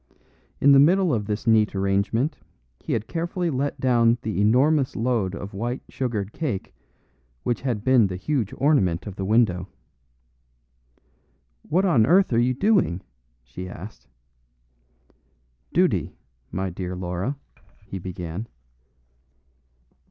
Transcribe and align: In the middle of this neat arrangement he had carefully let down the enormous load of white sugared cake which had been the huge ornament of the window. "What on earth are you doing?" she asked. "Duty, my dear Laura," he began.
In 0.59 0.71
the 0.71 0.79
middle 0.79 1.13
of 1.13 1.27
this 1.27 1.45
neat 1.45 1.75
arrangement 1.75 2.39
he 2.79 2.91
had 2.93 3.07
carefully 3.07 3.51
let 3.51 3.79
down 3.79 4.17
the 4.23 4.41
enormous 4.41 4.95
load 4.95 5.35
of 5.35 5.53
white 5.53 5.83
sugared 5.89 6.33
cake 6.33 6.73
which 7.43 7.61
had 7.61 7.83
been 7.83 8.07
the 8.07 8.15
huge 8.15 8.51
ornament 8.57 9.05
of 9.05 9.15
the 9.15 9.23
window. 9.25 9.67
"What 11.61 11.85
on 11.85 12.07
earth 12.07 12.33
are 12.33 12.39
you 12.39 12.55
doing?" 12.55 13.01
she 13.43 13.69
asked. 13.69 14.07
"Duty, 15.71 16.15
my 16.51 16.71
dear 16.71 16.95
Laura," 16.95 17.35
he 17.85 17.99
began. 17.99 18.47